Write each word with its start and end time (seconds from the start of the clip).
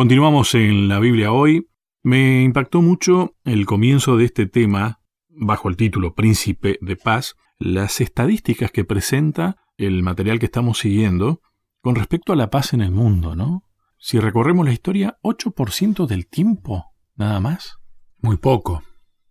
Continuamos 0.00 0.54
en 0.54 0.88
la 0.88 0.98
Biblia 0.98 1.30
hoy. 1.30 1.68
Me 2.02 2.42
impactó 2.42 2.80
mucho 2.80 3.36
el 3.44 3.66
comienzo 3.66 4.16
de 4.16 4.24
este 4.24 4.46
tema, 4.46 5.02
bajo 5.28 5.68
el 5.68 5.76
título 5.76 6.14
Príncipe 6.14 6.78
de 6.80 6.96
Paz, 6.96 7.34
las 7.58 8.00
estadísticas 8.00 8.70
que 8.70 8.86
presenta 8.86 9.58
el 9.76 10.02
material 10.02 10.38
que 10.38 10.46
estamos 10.46 10.78
siguiendo 10.78 11.42
con 11.82 11.96
respecto 11.96 12.32
a 12.32 12.36
la 12.36 12.48
paz 12.48 12.72
en 12.72 12.80
el 12.80 12.92
mundo, 12.92 13.36
¿no? 13.36 13.64
Si 13.98 14.18
recorremos 14.18 14.64
la 14.64 14.72
historia, 14.72 15.18
8% 15.22 16.06
del 16.06 16.28
tiempo, 16.28 16.86
nada 17.16 17.38
más. 17.38 17.76
Muy 18.22 18.38
poco. 18.38 18.82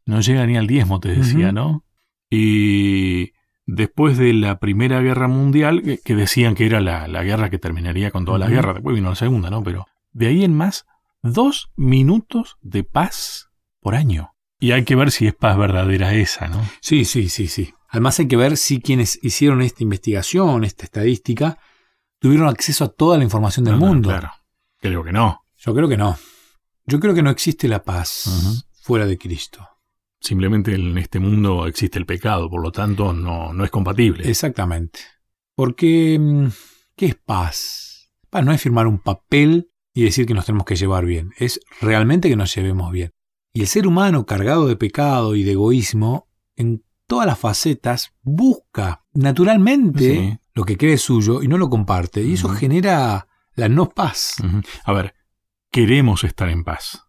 No 0.05 0.21
llega 0.21 0.45
ni 0.45 0.55
al 0.55 0.67
diezmo, 0.67 0.99
te 0.99 1.09
decía, 1.09 1.51
¿no? 1.51 1.83
Y 2.29 3.31
después 3.65 4.19
de 4.19 4.33
la 4.33 4.59
Primera 4.59 5.01
Guerra 5.01 5.27
Mundial, 5.27 5.99
que 6.05 6.15
decían 6.15 6.53
que 6.53 6.67
era 6.67 6.79
la, 6.79 7.23
guerra 7.23 7.49
que 7.49 7.57
terminaría 7.57 8.11
con 8.11 8.23
toda 8.23 8.37
la 8.37 8.49
guerra, 8.49 8.73
después 8.73 8.93
vino 8.93 9.09
la 9.09 9.15
Segunda, 9.15 9.49
¿no? 9.49 9.63
Pero 9.63 9.87
de 10.11 10.27
ahí 10.27 10.43
en 10.43 10.55
más, 10.55 10.85
dos 11.21 11.71
minutos 11.75 12.57
de 12.61 12.83
paz 12.83 13.49
por 13.79 13.95
año. 13.95 14.33
Y 14.59 14.71
hay 14.71 14.83
que 14.83 14.95
ver 14.95 15.11
si 15.11 15.27
es 15.27 15.35
paz 15.35 15.57
verdadera 15.57 16.13
esa, 16.13 16.47
¿no? 16.47 16.61
Sí, 16.81 17.05
sí, 17.05 17.29
sí, 17.29 17.47
sí. 17.47 17.73
Además 17.89 18.19
hay 18.19 18.27
que 18.27 18.35
ver 18.35 18.57
si 18.57 18.81
quienes 18.81 19.19
hicieron 19.23 19.61
esta 19.61 19.83
investigación, 19.83 20.63
esta 20.63 20.83
estadística, 20.83 21.57
tuvieron 22.19 22.47
acceso 22.47 22.83
a 22.85 22.89
toda 22.89 23.17
la 23.17 23.23
información 23.23 23.65
del 23.65 23.77
mundo. 23.77 24.09
Claro. 24.09 24.31
Creo 24.79 25.03
que 25.03 25.11
no. 25.11 25.43
Yo 25.57 25.73
creo 25.73 25.87
que 25.87 25.97
no. 25.97 26.17
Yo 26.85 26.99
creo 26.99 27.13
que 27.13 27.23
no 27.23 27.29
existe 27.29 27.67
la 27.67 27.83
paz 27.83 28.65
fuera 28.81 29.05
de 29.05 29.17
Cristo. 29.17 29.67
Simplemente 30.19 30.73
en 30.75 30.97
este 30.97 31.19
mundo 31.19 31.65
existe 31.65 31.97
el 31.97 32.05
pecado, 32.05 32.49
por 32.49 32.61
lo 32.61 32.71
tanto 32.71 33.13
no, 33.13 33.53
no 33.53 33.63
es 33.63 33.71
compatible. 33.71 34.29
Exactamente. 34.29 34.99
Porque, 35.55 36.17
mm, 36.19 36.47
¿qué 36.95 37.05
es 37.07 37.15
paz? 37.15 38.11
Paz 38.29 38.43
no 38.43 38.51
es 38.51 38.61
firmar 38.61 38.87
un 38.87 38.99
papel 38.99 39.68
y 39.93 40.03
decir 40.03 40.25
que 40.25 40.33
nos 40.33 40.45
tenemos 40.45 40.65
que 40.65 40.75
llevar 40.75 41.05
bien, 41.05 41.31
es 41.37 41.59
realmente 41.81 42.29
que 42.29 42.35
nos 42.35 42.53
llevemos 42.53 42.91
bien. 42.91 43.13
Y 43.53 43.61
el 43.61 43.67
ser 43.67 43.87
humano 43.87 44.25
cargado 44.25 44.67
de 44.67 44.75
pecado 44.75 45.35
y 45.35 45.43
de 45.43 45.53
egoísmo, 45.53 46.27
en 46.55 46.83
todas 47.07 47.25
las 47.25 47.39
facetas, 47.39 48.13
busca 48.21 49.03
naturalmente 49.13 50.39
lo 50.53 50.63
que 50.63 50.77
cree 50.77 50.97
suyo 50.97 51.41
y 51.41 51.47
no 51.47 51.57
lo 51.57 51.69
comparte. 51.69 52.23
Y 52.23 52.33
eso 52.33 52.49
genera 52.49 53.27
la 53.55 53.69
no 53.69 53.89
paz. 53.89 54.35
A 54.83 54.93
ver, 54.93 55.15
queremos 55.71 56.23
estar 56.23 56.49
en 56.49 56.63
paz, 56.63 57.03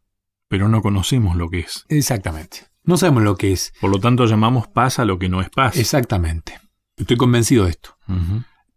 pero 0.49 0.69
no 0.69 0.81
conocemos 0.81 1.37
lo 1.37 1.49
que 1.51 1.61
es. 1.61 1.85
Exactamente. 1.89 2.69
No 2.83 2.97
sabemos 2.97 3.23
lo 3.23 3.37
que 3.37 3.53
es. 3.53 3.73
Por 3.81 3.91
lo 3.91 4.01
tanto, 4.01 4.25
llamamos 4.25 4.67
paz 4.69 4.99
a 4.99 5.05
lo 5.05 5.19
que 5.19 5.29
no 5.29 5.43
es 5.43 5.51
paz. 5.51 5.77
Exactamente. 5.77 6.59
Estoy 6.97 7.17
convencido 7.17 7.65
de 7.65 7.71
esto. 7.71 7.97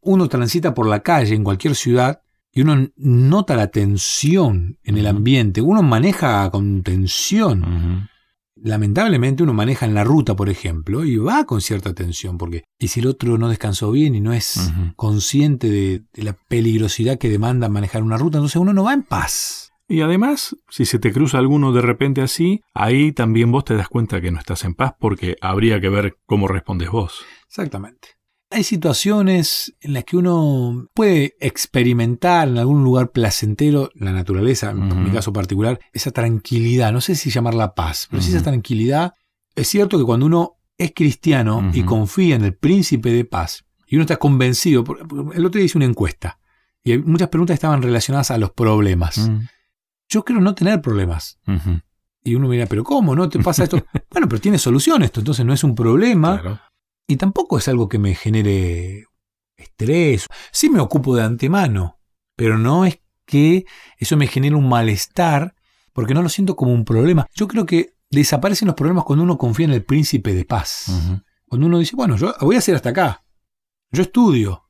Uno 0.02 0.28
transita 0.28 0.74
por 0.74 0.88
la 0.88 1.00
calle 1.00 1.34
en 1.34 1.44
cualquier 1.44 1.76
ciudad 1.76 2.22
y 2.54 2.62
uno 2.62 2.88
nota 2.96 3.56
la 3.56 3.68
tensión 3.68 4.78
en 4.84 4.98
el 4.98 5.08
ambiente. 5.08 5.59
Uno 5.62 5.82
maneja 5.82 6.50
con 6.52 6.84
tensión. 6.84 8.08
Lamentablemente 8.56 9.42
uno 9.42 9.54
maneja 9.54 9.88
en 9.88 9.96
la 9.96 10.04
ruta, 10.04 10.36
por 10.36 10.50
ejemplo, 10.50 11.04
y 11.04 11.18
va 11.18 11.46
con 11.46 11.62
cierta 11.62 11.94
tensión, 11.94 12.38
porque 12.38 12.64
y 12.80 12.90
si 12.90 13.00
el 13.00 13.08
otro 13.08 13.38
no 13.38 13.50
descansó 13.50 13.92
bien 13.92 14.14
y 14.14 14.22
no 14.22 14.31
es 14.34 14.72
consciente 14.96 15.70
de, 15.70 16.04
la 16.14 16.34
peligrosidad 16.48 17.18
que 17.18 17.30
demanda 17.30 17.68
manejar 17.70 18.04
una 18.04 18.18
ruta, 18.18 18.38
entonces 18.38 18.62
uno 18.62 18.72
no 18.72 18.84
va 18.84 18.94
en 18.94 19.04
paz. 19.04 19.72
Y 19.88 20.02
además, 20.02 20.56
si 20.70 20.86
se 20.86 21.00
te 21.00 21.12
cruza 21.12 21.40
alguno 21.40 21.74
de 21.74 21.81
repente 21.81 22.22
así, 22.22 22.62
ahí 22.74 23.12
también 23.12 23.52
vos 23.52 23.66
te 23.66 23.76
das 23.76 23.90
cuenta 23.90 24.22
que 24.22 24.31
no 24.31 24.40
estás 24.40 24.64
en 24.64 24.76
paz 24.76 24.94
porque 24.98 25.36
habría 25.42 25.81
que 25.81 25.90
ver 25.90 26.18
cómo 26.26 26.48
respondes 26.48 26.90
vos. 26.90 27.26
Exactamente. 27.48 28.09
Hay 28.54 28.64
situaciones 28.64 29.76
en 29.82 29.94
las 29.94 30.04
que 30.04 30.16
uno 30.16 30.88
puede 30.94 31.36
experimentar 31.40 32.48
en 32.48 32.59
algún 32.59 32.84
lugar 32.84 33.12
placentero, 33.12 33.90
la 33.96 34.12
naturaleza, 34.12 34.69
en 34.69 35.03
mi 35.03 35.09
caso 35.09 35.34
particular, 35.34 35.80
esa 35.91 36.12
tranquilidad, 36.12 36.94
no 36.94 37.02
sé 37.02 37.16
si 37.16 37.31
llamarla 37.31 37.74
paz, 37.74 38.08
pero 38.12 38.22
esa 38.22 38.44
tranquilidad. 38.44 39.16
Es 39.56 39.68
cierto 39.69 39.97
que 39.97 40.03
cuando 40.03 40.28
uno 40.28 40.58
es 40.78 40.92
cristiano 40.96 41.72
y 41.74 41.81
confía 41.81 42.36
en 42.36 42.44
el 42.44 42.56
príncipe 42.56 43.12
de 43.12 43.25
paz, 43.25 43.66
y 43.88 43.96
uno 43.96 44.03
está 44.03 44.18
convencido, 44.18 44.84
el 45.34 45.46
otro 45.46 45.58
día 45.58 45.66
hice 45.66 45.80
una 45.80 45.86
encuesta, 45.86 46.40
y 46.84 46.97
muchas 47.00 47.30
preguntas 47.30 47.56
estaban 47.56 47.81
relacionadas 47.81 48.30
a 48.30 48.38
los 48.38 48.52
problemas. 48.52 49.31
Yo 50.09 50.24
creo 50.24 50.42
no 50.42 50.53
tener 50.53 50.80
problemas. 50.80 51.40
Y 52.24 52.36
uno 52.36 52.47
mira, 52.47 52.68
pero 52.68 52.84
¿cómo? 52.84 53.16
¿No 53.16 53.28
te 53.30 53.40
pasa 53.40 53.63
esto? 53.63 53.84
bueno, 54.12 54.30
pero 54.30 54.40
tiene 54.40 54.59
solución 54.59 55.02
esto, 55.02 55.22
entonces 55.22 55.44
no 55.44 55.53
es 55.53 55.63
un 55.63 55.74
problema. 55.74 56.69
Y 57.08 57.18
tampoco 57.18 57.58
es 57.58 57.68
algo 57.68 57.90
que 57.90 58.00
me 58.00 58.16
genere 58.16 59.06
estrés. 59.58 60.28
Sí 60.52 60.69
me 60.69 60.80
ocupo 60.80 61.16
de 61.16 61.24
antemano, 61.24 62.00
pero 62.36 62.58
no 62.58 62.86
es 62.86 63.00
que 63.25 63.66
eso 63.97 64.18
me 64.18 64.28
genere 64.28 64.56
un 64.56 64.69
malestar, 64.69 65.56
porque 65.94 66.13
no 66.13 66.22
lo 66.22 66.30
siento 66.30 66.56
como 66.56 66.74
un 66.74 66.86
problema. 66.86 67.28
Yo 67.34 67.47
creo 67.47 67.66
que 67.66 67.96
desaparecen 68.09 68.68
los 68.68 68.75
problemas 68.75 69.03
cuando 69.03 69.24
uno 69.24 69.38
confía 69.38 69.66
en 69.66 69.74
el 69.74 69.84
príncipe 69.84 70.34
de 70.34 70.46
paz. 70.46 71.22
Cuando 71.47 71.68
uno 71.68 71.80
dice, 71.80 71.96
bueno, 71.96 72.16
yo 72.18 72.34
voy 72.42 72.56
a 72.56 72.59
hacer 72.59 72.75
hasta 72.75 72.90
acá. 72.90 73.24
Yo 73.92 74.02
estudio 74.02 74.63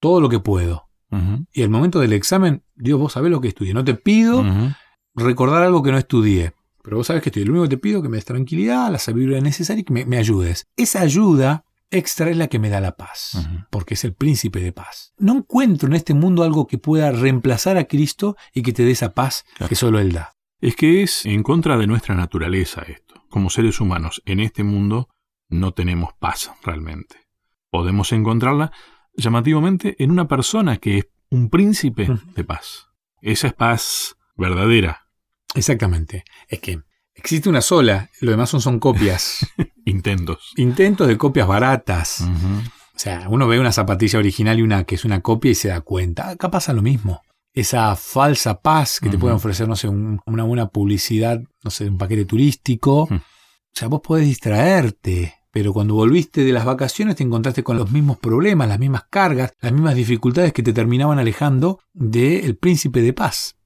todo 0.00 0.20
lo 0.20 0.28
que 0.28 0.40
puedo. 0.40 0.88
Y 1.52 1.62
al 1.62 1.70
momento 1.70 2.00
del 2.00 2.12
examen, 2.12 2.62
Dios, 2.74 2.98
vos 2.98 3.12
sabés 3.12 3.30
lo 3.30 3.40
que 3.40 3.48
estudié. 3.48 3.72
No 3.72 3.84
te 3.84 3.94
pido 3.94 4.44
recordar 5.14 5.62
algo 5.62 5.82
que 5.82 5.92
no 5.92 5.98
estudié. 5.98 6.52
Pero 6.86 6.98
vos 6.98 7.08
sabés 7.08 7.20
que 7.20 7.30
estoy. 7.30 7.44
Lo 7.44 7.50
único 7.50 7.64
que 7.64 7.70
te 7.70 7.78
pido 7.78 7.98
es 7.98 8.04
que 8.04 8.08
me 8.08 8.16
des 8.16 8.24
tranquilidad, 8.24 8.92
la 8.92 9.00
sabiduría 9.00 9.40
necesaria 9.40 9.80
y 9.80 9.84
que 9.84 10.04
me, 10.04 10.18
ayudes. 10.18 10.68
Esa 10.76 11.00
ayuda 11.00 11.64
extra 11.90 12.30
es 12.30 12.36
la 12.36 12.46
que 12.46 12.60
me 12.60 12.68
da 12.68 12.80
la 12.80 12.94
paz, 12.94 13.44
porque 13.70 13.94
es 13.94 14.04
el 14.04 14.14
príncipe 14.14 14.60
de 14.60 14.70
paz. 14.70 15.12
No 15.18 15.36
encuentro 15.38 15.88
en 15.88 15.96
este 15.96 16.14
mundo 16.14 16.44
algo 16.44 16.68
que 16.68 16.78
pueda 16.78 17.10
reemplazar 17.10 17.76
a 17.76 17.86
Cristo 17.88 18.36
y 18.54 18.62
que 18.62 18.72
te 18.72 18.84
dé 18.84 18.92
esa 18.92 19.14
paz 19.14 19.44
que 19.68 19.74
solo 19.74 19.98
Él 19.98 20.12
da. 20.12 20.36
Es 20.60 20.76
que 20.76 21.02
es 21.02 21.26
en 21.26 21.42
contra 21.42 21.76
de 21.76 21.88
nuestra 21.88 22.14
naturaleza 22.14 22.82
esto. 22.82 23.20
Como 23.30 23.50
seres 23.50 23.80
humanos 23.80 24.22
en 24.24 24.38
este 24.38 24.62
mundo 24.62 25.08
no 25.48 25.74
tenemos 25.74 26.10
paz 26.20 26.52
realmente. 26.62 27.26
Podemos 27.68 28.12
encontrarla 28.12 28.70
llamativamente 29.16 29.96
en 29.98 30.12
una 30.12 30.28
persona 30.28 30.76
que 30.76 30.98
es 30.98 31.08
un 31.30 31.50
príncipe 31.50 32.08
de 32.36 32.44
paz. 32.44 32.90
Esa 33.22 33.48
es 33.48 33.54
paz 33.54 34.16
verdadera, 34.36 35.05
Exactamente. 35.56 36.24
Es 36.48 36.60
que 36.60 36.80
existe 37.14 37.48
una 37.48 37.60
sola, 37.60 38.10
lo 38.20 38.30
demás 38.30 38.50
son, 38.50 38.60
son 38.60 38.78
copias. 38.78 39.46
Intentos. 39.84 40.52
Intentos 40.56 41.08
de 41.08 41.16
copias 41.16 41.48
baratas. 41.48 42.22
O 42.22 42.98
sea, 42.98 43.26
uno 43.28 43.46
ve 43.46 43.60
una 43.60 43.72
zapatilla 43.72 44.18
original 44.18 44.58
y 44.58 44.62
una 44.62 44.84
que 44.84 44.94
es 44.94 45.04
una 45.04 45.20
copia 45.20 45.50
y 45.50 45.54
se 45.54 45.68
da 45.68 45.80
cuenta. 45.80 46.30
Acá 46.30 46.50
pasa 46.50 46.72
lo 46.72 46.82
mismo. 46.82 47.22
Esa 47.52 47.96
falsa 47.96 48.60
paz 48.60 49.00
que 49.00 49.08
te 49.08 49.16
puede 49.16 49.34
ofrecer, 49.34 49.66
no 49.66 49.76
sé, 49.76 49.88
una 49.88 50.44
buena 50.44 50.68
publicidad, 50.68 51.40
no 51.62 51.70
sé, 51.70 51.88
un 51.88 51.98
paquete 51.98 52.26
turístico. 52.26 53.02
O 53.02 53.20
sea, 53.72 53.88
vos 53.88 54.00
podés 54.02 54.26
distraerte, 54.26 55.34
pero 55.50 55.72
cuando 55.72 55.94
volviste 55.94 56.44
de 56.44 56.52
las 56.52 56.66
vacaciones 56.66 57.16
te 57.16 57.22
encontraste 57.22 57.62
con 57.62 57.78
los 57.78 57.90
mismos 57.90 58.18
problemas, 58.18 58.68
las 58.68 58.78
mismas 58.78 59.04
cargas, 59.08 59.54
las 59.60 59.72
mismas 59.72 59.94
dificultades 59.94 60.52
que 60.52 60.62
te 60.62 60.74
terminaban 60.74 61.18
alejando 61.18 61.80
del 61.94 62.56
príncipe 62.56 63.00
de 63.00 63.12
paz. 63.14 63.56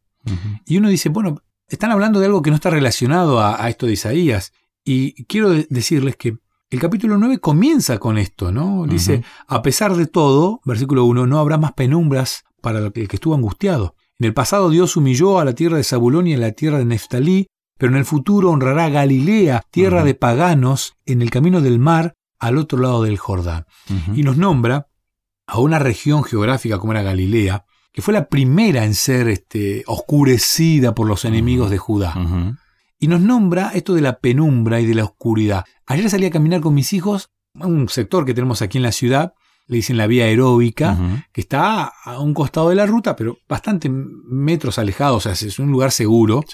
Y 0.67 0.77
uno 0.77 0.89
dice, 0.89 1.09
bueno, 1.09 1.43
están 1.71 1.93
hablando 1.93 2.21
de 2.21 2.27
algo 2.27 2.43
que 2.43 2.51
no 2.51 2.57
está 2.57 2.69
relacionado 2.69 3.41
a, 3.41 3.69
esto 3.69 3.87
de 3.87 3.93
Isaías. 3.93 4.53
Y 4.85 5.25
quiero 5.25 5.51
decirles 5.51 6.17
que 6.17 6.37
el 6.69 6.81
capítulo 6.81 7.17
9 7.17 7.39
comienza 7.39 7.99
con 7.99 8.19
esto, 8.19 8.53
¿no? 8.53 8.87
Dice, 8.87 9.23
a 9.47 9.63
pesar 9.63 9.97
de 9.97 10.07
todo, 10.07 10.61
versículo 10.65 11.05
1, 11.05 11.27
no 11.27 11.39
habrá 11.39 11.59
más 11.59 11.73
penumbras 11.73 12.45
para 12.61 12.79
el 12.81 12.93
que 12.93 13.17
estuvo 13.17 13.35
angustiado. 13.35 13.95
En 14.19 14.27
el 14.27 14.35
pasado 14.35 14.69
Dios 14.69 14.97
humilló 14.97 15.39
a 15.39 15.45
la 15.45 15.55
tierra 15.55 15.77
de 15.77 15.85
Zabulón 15.85 16.27
y 16.27 16.35
a 16.35 16.39
la 16.39 16.53
tierra 16.53 16.79
de 16.79 16.85
Neftalí, 16.85 17.47
pero 17.79 17.93
en 17.93 17.99
el 17.99 18.05
futuro 18.05 18.51
honrará 18.51 18.87
a 18.87 18.91
Galilea, 18.91 19.65
tierra 19.71 20.05
de 20.05 20.15
paganos, 20.15 20.95
en 21.07 21.23
el 21.23 21.31
camino 21.31 21.61
del 21.61 21.79
mar, 21.79 22.15
al 22.39 22.59
otro 22.59 22.79
lado 22.79 23.03
del 23.03 23.17
Jordán. 23.17 23.65
Y 24.15 24.23
nos 24.23 24.37
nombra 24.37 24.89
a 25.47 25.59
una 25.59 25.79
región 25.79 26.25
geográfica 26.25 26.79
como 26.79 26.93
era 26.93 27.03
Galilea, 27.03 27.65
que 27.93 28.03
fue 28.03 28.15
la 28.15 28.29
primera 28.29 28.85
en 28.85 28.95
ser 28.95 29.29
este, 29.29 29.83
oscurecida 29.87 30.95
por 30.95 31.07
los 31.07 31.25
enemigos 31.25 31.71
de 31.71 31.79
Judá. 31.79 32.15
Y 32.99 33.09
nos 33.09 33.21
nombra 33.21 33.73
esto 33.75 33.95
de 33.95 34.03
la 34.03 34.19
penumbra 34.19 34.81
y 34.81 34.87
de 34.87 34.95
la 34.95 35.05
oscuridad. 35.05 35.65
Ayer 35.87 36.09
salí 36.11 36.27
a 36.27 36.31
caminar 36.31 36.61
con 36.61 36.75
mis 36.75 36.93
hijos 36.93 37.31
a 37.59 37.67
un 37.67 37.89
sector 37.89 38.25
que 38.25 38.35
tenemos 38.35 38.63
aquí 38.63 38.79
en 38.79 38.85
la 38.85 38.93
ciudad, 38.93 39.33
le 39.67 39.77
dicen 39.77 39.97
la 39.97 40.07
vía 40.07 40.25
aeróbica, 40.25 41.27
que 41.33 41.41
está 41.41 41.93
a 42.05 42.21
un 42.21 42.35
costado 42.35 42.69
de 42.69 42.75
la 42.75 42.87
ruta, 42.87 43.17
pero 43.17 43.39
bastante 43.49 43.89
metros 43.89 44.79
alejados, 44.79 45.27
o 45.27 45.33
sea, 45.33 45.49
es 45.49 45.59
un 45.59 45.71
lugar 45.71 45.93
seguro, 45.93 46.45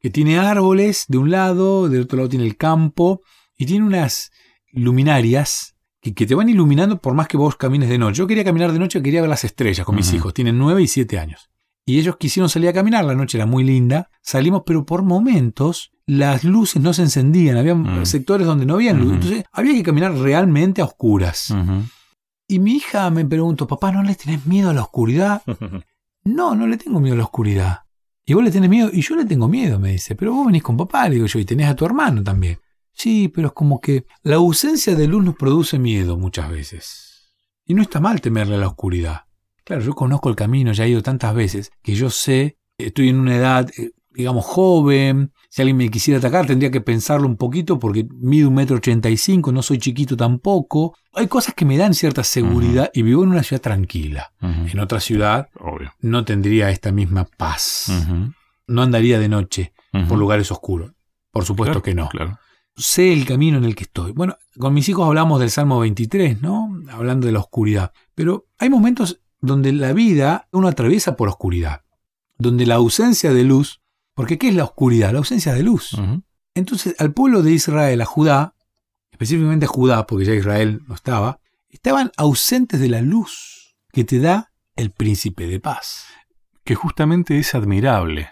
que 0.00 0.10
tiene 0.10 0.38
árboles 0.38 1.06
de 1.08 1.18
un 1.18 1.30
lado, 1.30 1.88
del 1.88 2.02
otro 2.02 2.18
lado 2.18 2.28
tiene 2.28 2.44
el 2.46 2.56
campo, 2.56 3.22
y 3.56 3.66
tiene 3.66 3.84
unas 3.84 4.30
luminarias 4.72 5.74
que, 6.12 6.26
te 6.26 6.34
van 6.34 6.48
iluminando 6.48 7.00
por 7.00 7.14
más 7.14 7.28
que 7.28 7.36
vos 7.36 7.56
camines 7.56 7.88
de 7.88 7.98
noche. 7.98 8.18
Yo 8.18 8.26
quería 8.26 8.44
caminar 8.44 8.72
de 8.72 8.78
noche, 8.78 9.02
quería 9.02 9.20
ver 9.20 9.30
las 9.30 9.44
estrellas 9.44 9.84
con 9.84 9.96
mis 9.96 10.12
hijos, 10.12 10.34
tienen 10.34 10.58
9 10.58 10.82
y 10.82 10.86
7 10.86 11.18
años. 11.18 11.50
Y 11.86 11.98
ellos 11.98 12.16
quisieron 12.18 12.50
salir 12.50 12.68
a 12.68 12.74
caminar, 12.74 13.04
la 13.04 13.14
noche 13.14 13.38
era 13.38 13.46
muy 13.46 13.64
linda, 13.64 14.10
salimos, 14.20 14.62
pero 14.66 14.84
por 14.84 15.02
momentos 15.02 15.90
las 16.06 16.44
luces 16.44 16.82
no 16.82 16.92
se 16.92 17.02
encendían, 17.02 17.56
había 17.56 17.74
mm. 17.74 18.04
sectores 18.04 18.46
donde 18.46 18.66
no 18.66 18.74
había 18.74 18.92
luz, 18.92 19.14
entonces 19.14 19.44
había 19.52 19.72
que 19.74 19.82
caminar 19.82 20.12
realmente 20.14 20.82
a 20.82 20.84
oscuras. 20.84 21.54
Y 22.46 22.58
mi 22.58 22.76
hija 22.76 23.08
me 23.10 23.24
preguntó, 23.24 23.66
papá, 23.66 23.90
¿no 23.92 24.02
le 24.02 24.14
tenés 24.14 24.46
miedo 24.46 24.70
a 24.70 24.74
la 24.74 24.82
oscuridad? 24.82 25.42
no, 26.24 26.54
no 26.54 26.66
le 26.66 26.76
tengo 26.76 27.00
miedo 27.00 27.14
a 27.14 27.18
la 27.18 27.24
oscuridad. 27.24 27.78
Y 28.26 28.34
vos 28.34 28.44
le 28.44 28.50
tenés 28.50 28.68
miedo, 28.68 28.90
y 28.92 29.00
yo 29.00 29.16
le 29.16 29.24
tengo 29.24 29.48
miedo, 29.48 29.78
me 29.78 29.92
dice, 29.92 30.14
pero 30.14 30.34
vos 30.34 30.46
venís 30.46 30.62
con 30.62 30.76
papá, 30.76 31.08
le 31.08 31.14
digo 31.14 31.26
yo, 31.26 31.38
y 31.38 31.46
tenés 31.46 31.68
a 31.68 31.74
tu 31.74 31.86
hermano 31.86 32.22
también. 32.22 32.58
Sí, 32.98 33.28
pero 33.28 33.48
es 33.48 33.52
como 33.54 33.80
que 33.80 34.06
la 34.24 34.36
ausencia 34.36 34.96
de 34.96 35.06
luz 35.06 35.24
nos 35.24 35.36
produce 35.36 35.78
miedo 35.78 36.16
muchas 36.16 36.50
veces. 36.50 37.32
Y 37.64 37.74
no 37.74 37.82
está 37.82 38.00
mal 38.00 38.20
temerle 38.20 38.56
a 38.56 38.58
la 38.58 38.66
oscuridad. 38.66 39.22
Claro, 39.64 39.82
yo 39.82 39.94
conozco 39.94 40.28
el 40.28 40.34
camino, 40.34 40.72
ya 40.72 40.84
he 40.84 40.88
ido 40.88 41.02
tantas 41.02 41.32
veces, 41.32 41.70
que 41.82 41.94
yo 41.94 42.10
sé, 42.10 42.58
estoy 42.76 43.10
en 43.10 43.20
una 43.20 43.36
edad, 43.36 43.70
eh, 43.78 43.92
digamos, 44.10 44.44
joven. 44.44 45.32
Si 45.48 45.62
alguien 45.62 45.76
me 45.76 45.90
quisiera 45.90 46.18
atacar, 46.18 46.46
tendría 46.46 46.72
que 46.72 46.80
pensarlo 46.80 47.28
un 47.28 47.36
poquito 47.36 47.78
porque 47.78 48.04
mido 48.10 48.48
un 48.48 48.54
metro 48.54 48.78
ochenta 48.78 49.08
y 49.08 49.16
cinco, 49.16 49.52
no 49.52 49.62
soy 49.62 49.78
chiquito 49.78 50.16
tampoco. 50.16 50.96
Hay 51.12 51.28
cosas 51.28 51.54
que 51.54 51.64
me 51.64 51.76
dan 51.76 51.94
cierta 51.94 52.24
seguridad 52.24 52.90
y 52.92 53.02
vivo 53.02 53.22
en 53.22 53.28
una 53.28 53.44
ciudad 53.44 53.62
tranquila. 53.62 54.32
En 54.40 54.80
otra 54.80 54.98
ciudad 54.98 55.48
no 56.00 56.24
tendría 56.24 56.70
esta 56.70 56.90
misma 56.90 57.28
paz. 57.36 57.92
No 58.66 58.82
andaría 58.82 59.20
de 59.20 59.28
noche 59.28 59.72
por 60.08 60.18
lugares 60.18 60.50
oscuros. 60.50 60.92
Por 61.30 61.44
supuesto 61.44 61.80
que 61.80 61.94
no. 61.94 62.08
Sé 62.78 63.12
el 63.12 63.26
camino 63.26 63.58
en 63.58 63.64
el 63.64 63.74
que 63.74 63.84
estoy. 63.84 64.12
Bueno, 64.12 64.36
con 64.58 64.72
mis 64.72 64.88
hijos 64.88 65.06
hablamos 65.06 65.40
del 65.40 65.50
Salmo 65.50 65.80
23, 65.80 66.40
¿no? 66.40 66.70
Hablando 66.90 67.26
de 67.26 67.32
la 67.32 67.40
oscuridad. 67.40 67.92
Pero 68.14 68.46
hay 68.58 68.70
momentos 68.70 69.20
donde 69.40 69.72
la 69.72 69.92
vida 69.92 70.48
uno 70.52 70.68
atraviesa 70.68 71.16
por 71.16 71.28
oscuridad, 71.28 71.82
donde 72.38 72.66
la 72.66 72.76
ausencia 72.76 73.32
de 73.32 73.44
luz 73.44 73.80
porque 74.18 74.36
¿qué 74.36 74.48
es 74.48 74.54
la 74.56 74.64
oscuridad? 74.64 75.12
La 75.12 75.18
ausencia 75.18 75.54
de 75.54 75.62
luz. 75.62 75.96
Entonces, 76.52 76.96
al 76.98 77.12
pueblo 77.12 77.44
de 77.44 77.52
Israel, 77.52 78.00
a 78.00 78.04
Judá, 78.04 78.56
específicamente 79.12 79.66
a 79.66 79.68
Judá, 79.68 80.08
porque 80.08 80.24
ya 80.24 80.34
Israel 80.34 80.82
no 80.88 80.96
estaba, 80.96 81.38
estaban 81.68 82.10
ausentes 82.16 82.80
de 82.80 82.88
la 82.88 83.00
luz 83.00 83.76
que 83.92 84.02
te 84.02 84.18
da 84.18 84.50
el 84.74 84.90
príncipe 84.90 85.46
de 85.46 85.60
paz. 85.60 86.06
Que 86.64 86.74
justamente 86.74 87.38
es 87.38 87.54
admirable. 87.54 88.30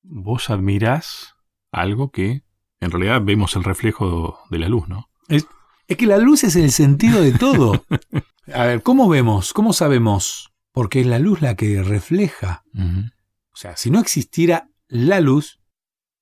Vos 0.00 0.48
admirás 0.48 1.34
algo 1.70 2.10
que 2.10 2.42
en 2.82 2.90
realidad 2.90 3.22
vemos 3.22 3.54
el 3.54 3.62
reflejo 3.62 4.40
de 4.50 4.58
la 4.58 4.68
luz, 4.68 4.88
¿no? 4.88 5.08
Es, 5.28 5.46
que 5.86 6.06
la 6.06 6.18
luz 6.18 6.42
es 6.42 6.56
el 6.56 6.72
sentido 6.72 7.20
de 7.20 7.32
todo. 7.32 7.84
A 8.52 8.64
ver, 8.64 8.82
¿cómo 8.82 9.08
vemos? 9.08 9.52
¿Cómo 9.52 9.72
sabemos? 9.72 10.52
Porque 10.72 11.00
es 11.00 11.06
la 11.06 11.20
luz 11.20 11.42
la 11.42 11.54
que 11.54 11.82
refleja. 11.82 12.64
O 12.74 13.56
sea, 13.56 13.76
si 13.76 13.90
no 13.90 14.00
existiera 14.00 14.68
la 14.88 15.20
luz, 15.20 15.60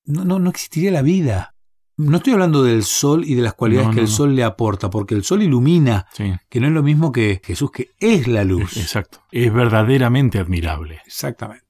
no, 0.05 0.25
no, 0.25 0.39
no 0.39 0.51
existiría 0.51 0.91
la 0.91 1.03
vida. 1.03 1.55
No 1.97 2.19
estoy 2.19 2.35
hablando 2.35 2.63
del 2.63 2.85
sol 2.85 3.25
y 3.25 3.37
de 3.37 3.43
las 3.43 3.55
cualidades 3.55 3.95
que 3.95 4.01
el 4.01 4.09
sol 4.09 4.35
le 4.35 4.45
aporta, 4.45 4.91
porque 4.91 5.15
el 5.15 5.25
sol 5.25 5.43
ilumina, 5.43 6.07
que 6.49 6.61
no 6.61 6.67
es 6.67 6.73
lo 6.73 6.83
mismo 6.83 7.11
que 7.11 7.41
Jesús, 7.43 7.71
que 7.71 7.91
es 8.01 8.27
la 8.27 8.45
luz. 8.45 8.77
Exacto. 8.77 9.23
Es 9.31 9.53
verdaderamente 9.53 10.39
admirable. 10.39 11.01
Exactamente. 11.07 11.65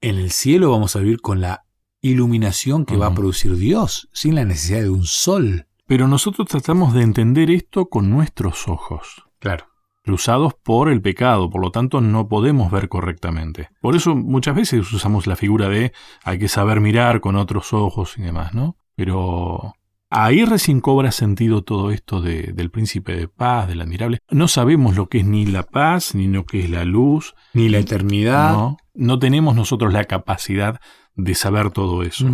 En 0.00 0.16
el 0.16 0.30
cielo 0.30 0.70
vamos 0.70 0.96
a 0.96 1.00
vivir 1.00 1.20
con 1.20 1.40
la 1.40 1.64
iluminación 2.02 2.84
que 2.84 2.96
va 2.96 3.06
a 3.06 3.14
producir 3.14 3.56
Dios, 3.56 4.08
sin 4.12 4.34
la 4.34 4.44
necesidad 4.44 4.82
de 4.82 4.90
un 4.90 5.04
sol. 5.04 5.66
Pero 5.86 6.08
nosotros 6.08 6.48
tratamos 6.48 6.92
de 6.92 7.02
entender 7.02 7.50
esto 7.50 7.86
con 7.86 8.10
nuestros 8.10 8.68
ojos. 8.68 9.24
Claro 9.38 9.72
cruzados 10.02 10.54
por 10.54 10.88
el 10.88 11.00
pecado, 11.00 11.48
por 11.48 11.60
lo 11.60 11.70
tanto 11.70 12.00
no 12.00 12.28
podemos 12.28 12.70
ver 12.70 12.88
correctamente. 12.88 13.70
Por 13.80 13.96
eso 13.96 14.14
muchas 14.14 14.54
veces 14.54 14.92
usamos 14.92 15.26
la 15.26 15.36
figura 15.36 15.68
de 15.68 15.92
hay 16.24 16.38
que 16.38 16.48
saber 16.48 16.80
mirar 16.80 17.20
con 17.20 17.36
otros 17.36 17.72
ojos 17.72 18.18
y 18.18 18.22
demás, 18.22 18.52
¿no? 18.52 18.76
Pero 18.96 19.74
ahí 20.12 20.44
recién 20.44 20.80
cobra 20.80 21.10
sentido 21.10 21.62
todo 21.62 21.90
esto 21.90 22.20
de, 22.20 22.52
del 22.52 22.70
príncipe 22.70 23.16
de 23.16 23.28
paz, 23.28 23.66
del 23.66 23.80
admirable. 23.80 24.18
No 24.30 24.46
sabemos 24.46 24.94
lo 24.96 25.08
que 25.08 25.18
es 25.18 25.24
ni 25.24 25.46
la 25.46 25.62
paz, 25.62 26.14
ni 26.14 26.28
lo 26.28 26.44
que 26.44 26.64
es 26.64 26.70
la 26.70 26.84
luz, 26.84 27.34
ni 27.54 27.68
la 27.68 27.78
eternidad. 27.78 28.52
No, 28.52 28.76
no 28.94 29.18
tenemos 29.18 29.56
nosotros 29.56 29.92
la 29.92 30.04
capacidad 30.04 30.80
de 31.14 31.34
saber 31.34 31.70
todo 31.70 32.02
eso. 32.02 32.26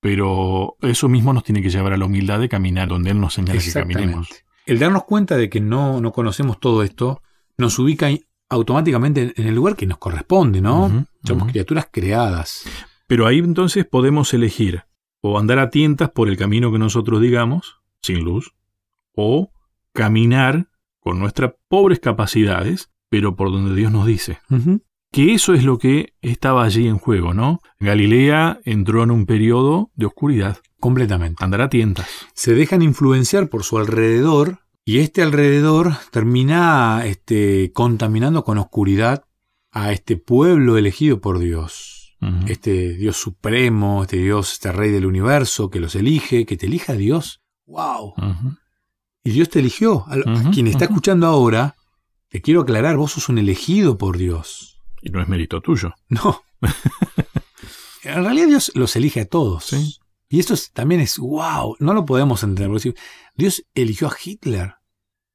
Pero 0.00 0.76
eso 0.80 1.08
mismo 1.08 1.32
nos 1.32 1.44
tiene 1.44 1.60
que 1.60 1.68
llevar 1.68 1.92
a 1.92 1.96
la 1.96 2.06
humildad 2.06 2.38
de 2.38 2.48
caminar 2.48 2.88
donde 2.88 3.10
Él 3.10 3.20
nos 3.20 3.34
señala 3.34 3.60
que 3.60 3.72
caminemos. 3.72 4.28
El 4.64 4.78
darnos 4.78 5.04
cuenta 5.04 5.36
de 5.36 5.50
que 5.50 5.60
no, 5.60 6.00
no 6.00 6.12
conocemos 6.12 6.60
todo 6.60 6.82
esto 6.82 7.22
nos 7.58 7.78
ubica 7.78 8.08
automáticamente 8.48 9.34
en 9.36 9.46
el 9.46 9.54
lugar 9.54 9.76
que 9.76 9.86
nos 9.86 9.98
corresponde, 9.98 10.60
¿no? 10.60 11.06
Somos 11.24 11.50
criaturas 11.50 11.88
creadas. 11.90 12.64
Pero 13.06 13.26
ahí 13.26 13.38
entonces 13.38 13.84
podemos 13.84 14.32
elegir 14.32 14.84
o 15.20 15.38
andar 15.38 15.58
a 15.58 15.70
tientas 15.70 16.10
por 16.10 16.28
el 16.28 16.36
camino 16.36 16.72
que 16.72 16.78
nosotros 16.78 17.20
digamos, 17.20 17.80
sin 18.02 18.24
luz, 18.24 18.54
o 19.14 19.52
caminar 19.92 20.68
con 21.00 21.18
nuestras 21.18 21.54
pobres 21.68 22.00
capacidades, 22.00 22.90
pero 23.08 23.36
por 23.36 23.50
donde 23.50 23.74
Dios 23.74 23.92
nos 23.92 24.06
dice. 24.06 24.38
Que 25.12 25.34
eso 25.34 25.54
es 25.54 25.64
lo 25.64 25.78
que 25.78 26.14
estaba 26.22 26.62
allí 26.62 26.86
en 26.86 26.98
juego, 26.98 27.34
¿no? 27.34 27.60
Galilea 27.80 28.60
entró 28.64 29.02
en 29.02 29.10
un 29.10 29.26
periodo 29.26 29.90
de 29.94 30.06
oscuridad. 30.06 30.58
Completamente. 30.78 31.44
Andar 31.44 31.62
a 31.62 31.68
tientas. 31.68 32.08
Se 32.32 32.54
dejan 32.54 32.82
influenciar 32.82 33.48
por 33.48 33.64
su 33.64 33.78
alrededor 33.78 34.60
y 34.84 34.98
este 34.98 35.22
alrededor 35.22 35.94
termina 36.10 37.02
este, 37.04 37.72
contaminando 37.72 38.44
con 38.44 38.58
oscuridad 38.58 39.24
a 39.72 39.92
este 39.92 40.16
pueblo 40.16 40.78
elegido 40.78 41.20
por 41.20 41.38
Dios. 41.38 41.99
Este 42.46 42.94
Dios 42.94 43.16
supremo, 43.16 44.02
este 44.02 44.18
Dios, 44.18 44.52
este 44.52 44.72
rey 44.72 44.90
del 44.90 45.06
universo 45.06 45.70
que 45.70 45.80
los 45.80 45.94
elige, 45.94 46.44
que 46.44 46.56
te 46.56 46.66
elija 46.66 46.92
Dios. 46.92 47.40
¡Wow! 47.66 48.14
Y 49.24 49.30
Dios 49.30 49.48
te 49.48 49.60
eligió. 49.60 50.04
A, 50.06 50.50
quien 50.50 50.66
está 50.66 50.84
escuchando 50.84 51.26
ahora, 51.26 51.76
te 52.28 52.42
quiero 52.42 52.60
aclarar, 52.60 52.96
vos 52.96 53.12
sos 53.12 53.28
un 53.28 53.38
elegido 53.38 53.96
por 53.96 54.18
Dios. 54.18 54.78
Y 55.00 55.10
no 55.10 55.22
es 55.22 55.28
mérito 55.28 55.60
tuyo. 55.60 55.94
No. 56.08 56.42
en 58.02 58.24
realidad 58.24 58.48
Dios 58.48 58.72
los 58.74 58.94
elige 58.96 59.20
a 59.20 59.24
todos. 59.24 59.64
¿Sí? 59.64 59.96
Y 60.28 60.38
esto 60.38 60.54
también 60.72 61.00
es 61.00 61.18
wow, 61.18 61.76
no 61.80 61.92
lo 61.94 62.04
podemos 62.04 62.42
entender. 62.44 62.94
Dios 63.34 63.64
eligió 63.74 64.08
a 64.08 64.16
Hitler. 64.22 64.74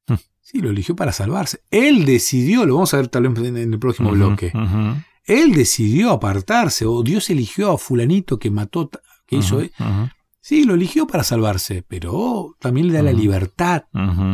Hmm. 0.08 0.16
Sí, 0.40 0.60
lo 0.60 0.70
eligió 0.70 0.96
para 0.96 1.12
salvarse. 1.12 1.62
Él 1.70 2.06
decidió, 2.06 2.66
lo 2.66 2.76
vamos 2.76 2.94
a 2.94 2.98
ver 2.98 3.08
tal 3.10 3.28
vez 3.28 3.46
en 3.46 3.58
el 3.58 3.80
próximo 3.80 4.12
bloque. 4.12 4.54
Él 5.26 5.54
decidió 5.54 6.12
apartarse, 6.12 6.86
o 6.86 7.04
Dios 7.04 7.30
eligió 7.30 7.72
a 7.72 7.78
fulanito 7.78 8.38
que 8.40 8.52
mató, 8.52 8.90
que 9.26 9.38
hizo. 9.38 9.62
Sí, 10.40 10.64
lo 10.64 10.76
eligió 10.76 11.08
para 11.08 11.24
salvarse, 11.24 11.84
pero 11.88 12.56
también 12.60 12.88
le 12.88 12.94
da 12.94 13.02
la 13.02 13.14
libertad, 13.14 13.86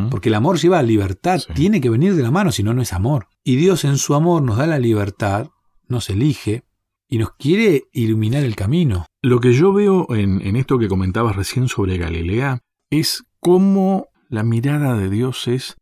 porque 0.10 0.28
el 0.28 0.36
amor 0.36 0.60
lleva 0.60 0.80
a 0.80 0.84
libertad, 0.84 1.40
tiene 1.56 1.80
que 1.80 1.90
venir 1.90 2.16
de 2.16 2.24
la 2.24 2.32
mano, 2.32 2.52
si 2.52 2.64
no, 2.64 2.74
no 2.74 2.82
es 2.82 2.92
amor. 2.92 3.28
Y 3.46 3.56
Dios 3.56 3.86
en 3.86 3.98
su 3.98 4.14
amor 4.14 4.42
nos 4.42 4.58
da 4.58 4.68
la 4.68 4.78
libertad, 4.78 5.48
nos 5.88 6.10
elige, 6.10 6.66
y 7.12 7.18
nos 7.18 7.32
quiere 7.36 7.84
iluminar 7.92 8.44
el 8.44 8.56
camino. 8.56 9.06
Lo 9.22 9.42
que 9.42 9.54
yo 9.54 9.74
veo 9.74 10.08
en, 10.16 10.56
esto 10.56 10.80
que 10.80 10.88
comentabas 10.88 11.36
recién 11.36 11.68
sobre 11.68 11.98
Galilea 11.98 12.62
es 12.90 13.26
cómo 13.42 14.08
la 14.30 14.44
mirada 14.44 14.98
de 14.98 15.10
Dios 15.10 15.48
es, 15.50 15.76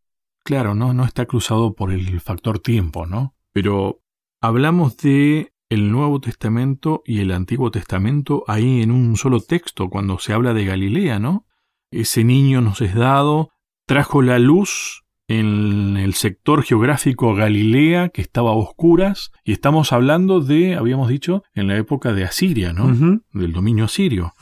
claro, 0.43 0.73
no, 0.73 0.93
no 0.93 1.05
está 1.05 1.27
cruzado 1.27 1.75
por 1.75 1.91
el 1.91 2.19
factor 2.19 2.57
tiempo, 2.57 3.05
¿no? 3.05 3.35
Pero 3.53 4.01
hablamos 4.41 4.97
de 4.97 5.53
el 5.69 5.91
Nuevo 5.91 6.19
Testamento 6.19 7.03
y 7.05 7.19
el 7.19 7.31
Antiguo 7.31 7.71
Testamento 7.71 8.43
ahí 8.47 8.81
en 8.81 8.91
un 8.91 9.17
solo 9.17 9.39
texto 9.41 9.89
cuando 9.89 10.17
se 10.19 10.33
habla 10.33 10.53
de 10.53 10.65
Galilea, 10.65 11.19
¿no? 11.19 11.45
Ese 11.91 12.23
niño 12.23 12.61
nos 12.61 12.81
es 12.81 12.95
dado, 12.95 13.51
trajo 13.85 14.21
la 14.21 14.39
luz 14.39 15.03
en 15.27 15.95
el 15.97 16.15
sector 16.15 16.63
geográfico 16.63 17.35
Galilea, 17.35 18.09
que 18.09 18.21
estaba 18.21 18.49
a 18.49 18.55
oscuras, 18.55 19.31
y 19.43 19.51
estamos 19.51 19.93
hablando 19.93 20.41
de, 20.41 20.75
habíamos 20.75 21.07
dicho, 21.07 21.43
en 21.53 21.67
la 21.67 21.77
época 21.77 22.13
de 22.13 22.23
Asiria, 22.23 22.73
¿no? 22.73 23.21
Del 23.31 23.53
dominio 23.53 23.85
asirio. 23.85 24.33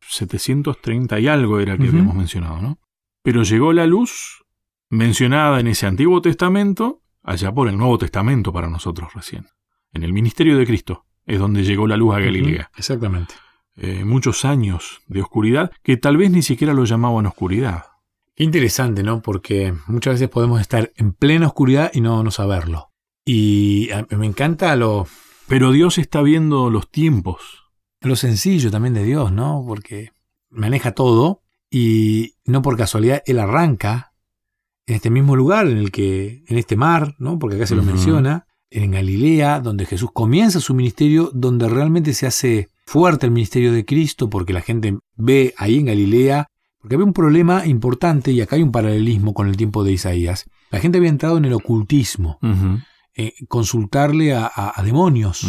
730 0.00 1.20
y 1.20 1.28
algo 1.28 1.60
era 1.60 1.78
que 1.78 1.86
habíamos 1.86 2.16
mencionado, 2.16 2.60
¿no? 2.60 2.78
Pero 3.22 3.44
llegó 3.44 3.72
la 3.72 3.86
luz 3.86 4.44
mencionada 4.90 5.60
en 5.60 5.68
ese 5.68 5.86
Antiguo 5.86 6.20
Testamento, 6.20 7.00
allá 7.24 7.52
por 7.52 7.68
el 7.68 7.76
Nuevo 7.76 7.98
Testamento 7.98 8.52
para 8.52 8.68
nosotros 8.68 9.12
recién. 9.14 9.48
En 9.92 10.04
el 10.04 10.12
ministerio 10.12 10.56
de 10.56 10.66
Cristo 10.66 11.06
es 11.26 11.40
donde 11.40 11.64
llegó 11.64 11.86
la 11.88 11.96
luz 11.96 12.14
a 12.14 12.20
Galilea. 12.20 12.70
Exactamente. 12.76 13.34
Eh, 13.76 14.04
muchos 14.04 14.44
años 14.44 15.00
de 15.08 15.22
oscuridad 15.22 15.72
que 15.82 15.96
tal 15.96 16.16
vez 16.16 16.30
ni 16.30 16.42
siquiera 16.42 16.74
lo 16.74 16.84
llamaban 16.84 17.26
oscuridad. 17.26 17.86
Qué 18.36 18.44
interesante, 18.44 19.02
¿no? 19.02 19.22
Porque 19.22 19.74
muchas 19.86 20.14
veces 20.14 20.28
podemos 20.28 20.60
estar 20.60 20.92
en 20.96 21.12
plena 21.12 21.46
oscuridad 21.46 21.90
y 21.94 22.00
no, 22.00 22.22
no 22.22 22.30
saberlo. 22.30 22.90
Y 23.24 23.88
me 24.10 24.26
encanta 24.26 24.76
lo... 24.76 25.06
Pero 25.48 25.72
Dios 25.72 25.98
está 25.98 26.22
viendo 26.22 26.70
los 26.70 26.90
tiempos. 26.90 27.64
Lo 28.00 28.16
sencillo 28.16 28.70
también 28.70 28.94
de 28.94 29.04
Dios, 29.04 29.32
¿no? 29.32 29.64
Porque 29.66 30.12
maneja 30.50 30.92
todo 30.92 31.42
y 31.70 32.34
no 32.44 32.62
por 32.62 32.76
casualidad 32.76 33.22
Él 33.26 33.38
arranca 33.38 34.13
en 34.86 34.94
este 34.96 35.10
mismo 35.10 35.34
lugar, 35.36 35.66
en 35.66 35.78
el 35.78 35.90
que, 35.90 36.44
en 36.46 36.58
este 36.58 36.76
mar, 36.76 37.14
¿no? 37.18 37.38
Porque 37.38 37.56
acá 37.56 37.66
se 37.66 37.74
lo 37.74 37.82
menciona, 37.94 38.46
en 38.70 38.90
Galilea, 38.90 39.60
donde 39.60 39.86
Jesús 39.86 40.10
comienza 40.12 40.60
su 40.60 40.74
ministerio, 40.74 41.30
donde 41.32 41.68
realmente 41.68 42.12
se 42.12 42.26
hace 42.26 42.68
fuerte 42.86 43.26
el 43.26 43.32
ministerio 43.32 43.72
de 43.72 43.84
Cristo, 43.84 44.28
porque 44.28 44.52
la 44.52 44.60
gente 44.62 44.98
ve 45.16 45.54
ahí 45.56 45.78
en 45.78 45.86
Galilea 45.86 46.48
porque 46.80 46.96
había 46.96 47.06
un 47.06 47.14
problema 47.14 47.64
importante, 47.66 48.30
y 48.32 48.42
acá 48.42 48.56
hay 48.56 48.62
un 48.62 48.70
paralelismo 48.72 49.32
con 49.32 49.48
el 49.48 49.56
tiempo 49.56 49.84
de 49.84 49.92
Isaías. 49.92 50.44
La 50.70 50.80
gente 50.80 50.98
había 50.98 51.08
entrado 51.08 51.38
en 51.38 51.46
el 51.46 51.54
ocultismo. 51.54 52.38
eh, 53.16 53.32
consultarle 53.48 54.34
a, 54.34 54.44
a- 54.52 54.72
a 54.74 54.82
demonios, 54.82 55.44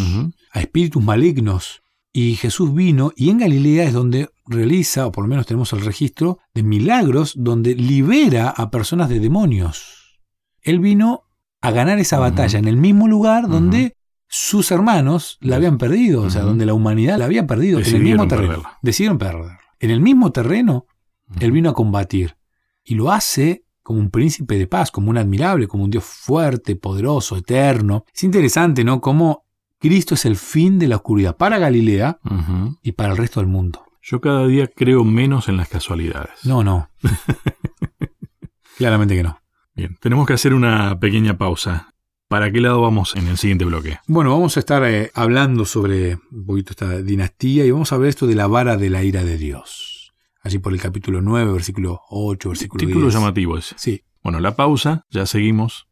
a 0.53 0.59
espíritus 0.61 1.03
malignos. 1.03 1.81
Y 2.13 2.35
Jesús 2.35 2.73
vino 2.73 3.11
y 3.15 3.31
en 3.31 3.39
Galilea 3.39 3.83
es 3.85 3.91
donde 3.93 4.29
realiza, 4.47 5.07
o 5.07 5.11
por 5.11 5.23
lo 5.23 5.27
menos 5.29 5.45
tenemos 5.45 5.73
el 5.73 5.81
registro, 5.81 6.39
de 6.53 6.63
milagros 6.63 7.33
donde 7.37 7.75
libera 7.75 8.49
a 8.49 8.69
personas 8.69 9.09
de 9.09 9.19
demonios. 9.19 10.19
Él 10.61 10.79
vino 10.79 11.23
a 11.61 11.71
ganar 11.71 11.99
esa 11.99 12.19
batalla 12.19 12.59
en 12.59 12.67
el 12.67 12.77
mismo 12.77 13.07
lugar 13.07 13.47
donde 13.47 13.95
sus 14.27 14.71
hermanos 14.71 15.37
la 15.41 15.55
habían 15.55 15.77
perdido, 15.77 16.23
o 16.23 16.29
sea, 16.29 16.41
donde 16.41 16.65
la 16.65 16.73
humanidad 16.73 17.17
la 17.19 17.25
había 17.25 17.47
perdido, 17.47 17.79
en 17.79 17.85
el 17.85 17.91
Decidieron 17.91 18.21
mismo 18.21 18.27
terreno. 18.27 18.47
perderla. 18.53 18.79
Decidieron 18.81 19.17
perderla. 19.17 19.59
En 19.79 19.91
el 19.91 20.01
mismo 20.01 20.31
terreno, 20.31 20.85
él 21.39 21.51
vino 21.51 21.69
a 21.69 21.73
combatir. 21.73 22.37
Y 22.83 22.95
lo 22.95 23.11
hace 23.11 23.65
como 23.81 23.99
un 23.99 24.09
príncipe 24.09 24.57
de 24.57 24.67
paz, 24.67 24.89
como 24.91 25.09
un 25.11 25.17
admirable, 25.17 25.67
como 25.67 25.83
un 25.83 25.91
Dios 25.91 26.03
fuerte, 26.03 26.75
poderoso, 26.75 27.37
eterno. 27.37 28.03
Es 28.13 28.23
interesante, 28.23 28.83
¿no? 28.83 28.99
Cómo 28.99 29.45
Cristo 29.79 30.15
es 30.15 30.25
el 30.25 30.37
fin 30.37 30.79
de 30.79 30.87
la 30.87 30.95
oscuridad 30.97 31.37
para 31.37 31.59
Galilea 31.59 32.19
y 32.81 32.93
para 32.93 33.11
el 33.11 33.17
resto 33.17 33.39
del 33.39 33.47
mundo. 33.47 33.84
Yo 34.07 34.21
cada 34.21 34.45
día 34.45 34.67
creo 34.67 35.03
menos 35.03 35.49
en 35.49 35.57
las 35.57 35.67
casualidades. 35.67 36.45
No, 36.45 36.63
no. 36.63 36.91
Claramente 38.77 39.15
que 39.15 39.23
no. 39.23 39.41
Bien, 39.73 39.97
tenemos 39.99 40.27
que 40.27 40.33
hacer 40.33 40.53
una 40.53 40.99
pequeña 40.99 41.39
pausa. 41.39 41.91
¿Para 42.27 42.51
qué 42.51 42.61
lado 42.61 42.81
vamos 42.81 43.15
en 43.15 43.27
el 43.27 43.39
siguiente 43.39 43.65
bloque? 43.65 43.97
Bueno, 44.07 44.29
vamos 44.29 44.57
a 44.57 44.59
estar 44.59 44.83
eh, 44.83 45.09
hablando 45.15 45.65
sobre 45.65 46.19
un 46.31 46.45
poquito 46.45 46.73
esta 46.73 47.01
dinastía 47.01 47.65
y 47.65 47.71
vamos 47.71 47.91
a 47.93 47.97
ver 47.97 48.09
esto 48.09 48.27
de 48.27 48.35
la 48.35 48.45
vara 48.45 48.77
de 48.77 48.91
la 48.91 49.03
ira 49.03 49.23
de 49.23 49.39
Dios. 49.39 50.13
Allí 50.43 50.59
por 50.59 50.73
el 50.73 50.79
capítulo 50.79 51.23
9, 51.23 51.51
versículo 51.51 52.01
8, 52.11 52.49
versículo 52.49 52.85
Título 52.85 53.05
10. 53.07 53.13
llamativo 53.15 53.57
ese. 53.57 53.73
Sí. 53.79 54.03
Bueno, 54.21 54.39
la 54.39 54.55
pausa, 54.55 55.03
ya 55.09 55.25
seguimos 55.25 55.87